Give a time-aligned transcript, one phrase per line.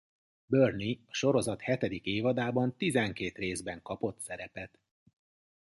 [0.45, 4.79] Byrne a sorozat hetedik évadában tizenkét részben kapott szerepet.